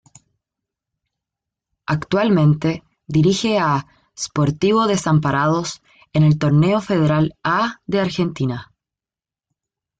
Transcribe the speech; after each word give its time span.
Actualmente 1.85 2.83
dirige 3.05 3.59
a 3.59 3.85
Sportivo 4.17 4.87
Desamparados 4.87 5.83
en 6.11 6.23
el 6.23 6.39
Torneo 6.39 6.81
Federal 6.81 7.37
A 7.43 7.79
de 7.85 7.99
Argentina. 7.99 8.71